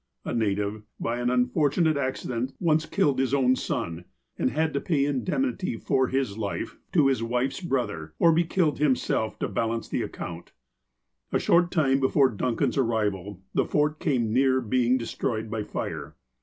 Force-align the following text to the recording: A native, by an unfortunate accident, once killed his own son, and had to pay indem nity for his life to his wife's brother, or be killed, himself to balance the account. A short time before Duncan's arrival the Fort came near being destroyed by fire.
A 0.25 0.33
native, 0.33 0.81
by 0.99 1.19
an 1.19 1.29
unfortunate 1.29 1.95
accident, 1.95 2.53
once 2.59 2.87
killed 2.87 3.19
his 3.19 3.35
own 3.35 3.55
son, 3.55 4.05
and 4.35 4.49
had 4.49 4.73
to 4.73 4.81
pay 4.81 5.03
indem 5.05 5.43
nity 5.45 5.79
for 5.79 6.07
his 6.07 6.39
life 6.39 6.79
to 6.93 7.05
his 7.05 7.21
wife's 7.21 7.61
brother, 7.61 8.15
or 8.17 8.31
be 8.31 8.43
killed, 8.43 8.79
himself 8.79 9.37
to 9.37 9.47
balance 9.47 9.87
the 9.89 10.01
account. 10.01 10.53
A 11.31 11.37
short 11.37 11.69
time 11.69 11.99
before 11.99 12.31
Duncan's 12.31 12.79
arrival 12.79 13.43
the 13.53 13.63
Fort 13.63 13.99
came 13.99 14.33
near 14.33 14.59
being 14.59 14.97
destroyed 14.97 15.51
by 15.51 15.61
fire. 15.63 16.15